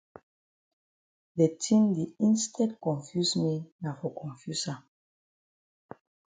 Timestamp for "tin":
1.61-1.83